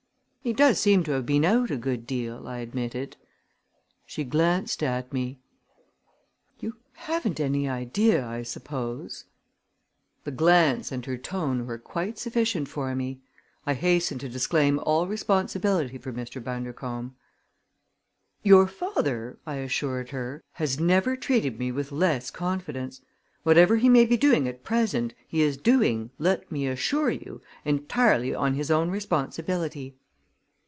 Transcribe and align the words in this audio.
"He 0.43 0.53
does 0.53 0.79
seem 0.79 1.03
to 1.03 1.11
have 1.11 1.27
been 1.27 1.45
out 1.45 1.69
a 1.69 1.77
good 1.77 2.07
deal," 2.07 2.47
I 2.47 2.57
admitted. 2.57 3.15
She 4.07 4.23
glanced 4.23 4.81
at 4.81 5.13
me. 5.13 5.37
"You 6.59 6.77
haven't 6.93 7.39
any 7.39 7.69
idea, 7.69 8.25
I 8.25 8.41
suppose" 8.41 9.25
The 10.23 10.31
glance 10.31 10.91
and 10.91 11.05
her 11.05 11.15
tone 11.15 11.67
were 11.67 11.77
quite 11.77 12.17
sufficient 12.17 12.67
for 12.69 12.95
me. 12.95 13.21
I 13.67 13.75
hastened 13.75 14.19
to 14.21 14.29
disclaim 14.29 14.79
all 14.79 15.05
responsibility 15.07 15.99
for 15.99 16.11
Mr. 16.11 16.43
Bundercombe. 16.43 17.13
"Your 18.41 18.65
father," 18.65 19.37
I 19.45 19.57
assured 19.57 20.09
her, 20.09 20.41
"has 20.53 20.79
never 20.79 21.15
treated 21.15 21.59
me 21.59 21.71
with 21.71 21.91
less 21.91 22.31
confidence. 22.31 23.01
Whatever 23.43 23.75
he 23.75 23.89
may 23.89 24.05
be 24.05 24.17
doing 24.17 24.47
at 24.47 24.63
present, 24.63 25.13
he 25.27 25.43
is 25.43 25.55
doing, 25.55 26.09
let 26.17 26.51
me 26.51 26.65
assure 26.65 27.11
you, 27.11 27.41
entirely 27.63 28.33
on 28.33 28.55
his 28.55 28.71
own 28.71 28.89
responsibility." 28.89 29.97